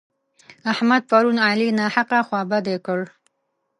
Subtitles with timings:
[0.71, 2.99] احمد پرون علي ناحقه خوابدی کړ.